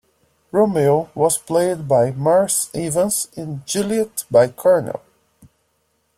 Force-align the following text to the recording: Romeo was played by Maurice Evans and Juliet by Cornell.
Romeo 0.51 1.11
was 1.13 1.37
played 1.37 1.87
by 1.87 2.09
Maurice 2.09 2.71
Evans 2.73 3.27
and 3.37 3.63
Juliet 3.67 4.23
by 4.31 4.47
Cornell. 4.47 5.03